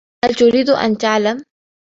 هل 0.25 0.35
تريد 0.35 0.69
أن 0.69 0.97
تعلم؟ 0.97 1.43